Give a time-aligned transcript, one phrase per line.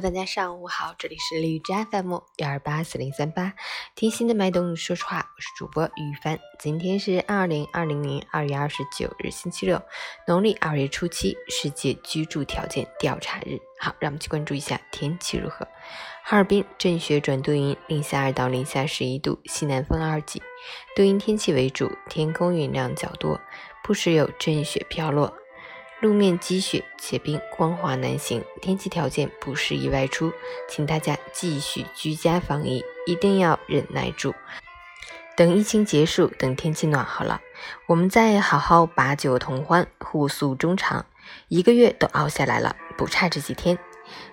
[0.00, 3.52] 大家上午好，这里是绿枝 FM 幺二八四零三八，
[3.94, 6.38] 听心的脉动，说实话，我是主播于帆。
[6.58, 9.80] 今天是二零二零年二月二十九日，星期六，
[10.26, 13.60] 农历二月初七，世界居住条件调查日。
[13.78, 15.66] 好，让我们去关注一下天气如何。
[16.24, 20.42] 哈尔滨阵雪转多云，零下二到零下十一度，西南风二级，
[20.96, 23.40] 多云天气为主，天空云量较多，
[23.84, 25.32] 不时有阵雪飘落。
[26.04, 30.30] 路面积雪结冰，光滑难行，天气条件不适宜外出，
[30.68, 34.34] 请大家继续居家防疫，一定要忍耐住。
[35.34, 37.40] 等疫情结束，等天气暖和了，
[37.86, 41.06] 我们再好好把酒同欢，互诉衷肠。
[41.48, 43.78] 一个月都熬下来了，不差这几天。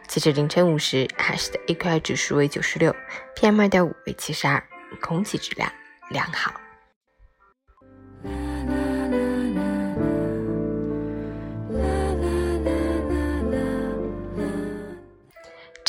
[0.10, 2.94] 截至凌晨五时，海市的 AQI 指数为九十六
[3.38, 4.62] ，PM 二点五为七十二，
[5.02, 5.72] 空气质量
[6.10, 6.61] 良好。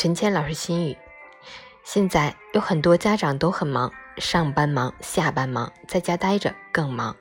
[0.03, 0.97] 陈谦老师心语：
[1.85, 7.15] 现在有很多家长都很忙，上班忙，下班忙，在家待着更忙，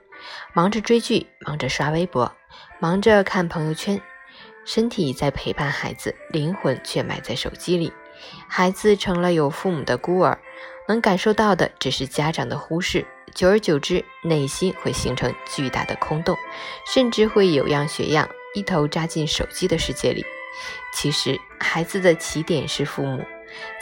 [0.52, 2.34] 忙着追剧，忙着刷微博，
[2.80, 4.02] 忙着看朋友圈，
[4.64, 7.92] 身体在陪伴孩子，灵魂却埋在手机里。
[8.48, 10.40] 孩子成了有父母的孤儿，
[10.88, 16.36] 能感受到的只是家长的忽视，久而久之，内心会形成巨大的空洞，
[16.92, 20.26] 甚至会有样学样，一头扎进手机的世界里。
[20.94, 23.24] 其实，孩子的起点是父母。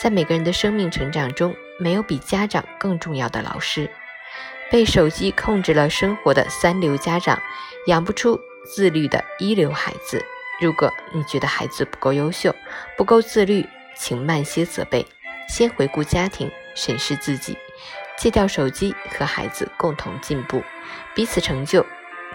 [0.00, 3.90] 在每个人的生命成长中，没有比家长更重要的老师。
[4.70, 7.40] 被手机控制了生活的三流家长，
[7.86, 10.24] 养不出自律的一流孩子。
[10.60, 12.54] 如果你觉得孩子不够优秀、
[12.96, 15.06] 不够自律，请慢些责备，
[15.48, 17.56] 先回顾家庭，审视自己，
[18.16, 20.62] 戒掉手机，和孩子共同进步，
[21.14, 21.84] 彼此成就，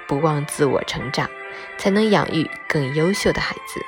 [0.08, 1.30] 不忘自我成长。
[1.78, 3.82] 才能养育更优秀的孩子。